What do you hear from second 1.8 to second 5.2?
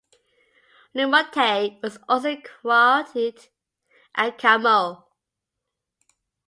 was also quarried at Kamo.